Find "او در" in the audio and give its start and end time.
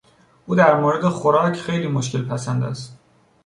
0.45-0.75